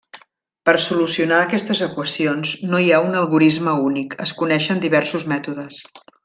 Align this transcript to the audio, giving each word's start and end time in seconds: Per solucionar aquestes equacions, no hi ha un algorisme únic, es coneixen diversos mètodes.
Per 0.67 0.73
solucionar 0.85 1.41
aquestes 1.41 1.81
equacions, 1.87 2.53
no 2.71 2.81
hi 2.85 2.89
ha 2.97 3.03
un 3.09 3.19
algorisme 3.21 3.77
únic, 3.91 4.17
es 4.27 4.35
coneixen 4.41 4.83
diversos 4.87 5.29
mètodes. 5.37 5.81